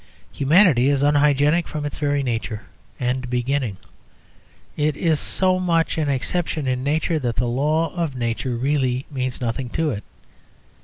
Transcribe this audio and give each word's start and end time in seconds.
Humanity 0.31 0.89
is 0.89 1.03
unhygienic 1.03 1.67
from 1.67 1.85
its 1.85 1.99
very 1.99 2.23
nature 2.23 2.63
and 2.99 3.29
beginning. 3.29 3.77
It 4.75 4.97
is 4.97 5.19
so 5.19 5.59
much 5.59 5.95
an 5.99 6.09
exception 6.09 6.65
in 6.65 6.83
Nature 6.83 7.19
that 7.19 7.35
the 7.35 7.45
laws 7.47 7.95
of 7.95 8.15
Nature 8.15 8.55
really 8.55 9.05
mean 9.11 9.31
nothing 9.39 9.69
to 9.77 9.91
it. 9.91 10.03